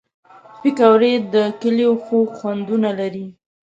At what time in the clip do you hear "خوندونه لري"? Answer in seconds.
2.37-3.27